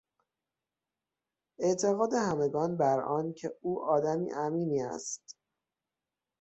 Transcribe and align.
اعتقاد 1.59 2.13
همگان 2.13 2.77
بر 2.77 3.01
آن 3.01 3.33
که 3.33 3.53
او 3.61 3.81
آدم 3.85 4.25
امینی 4.35 4.81
است. 4.81 5.35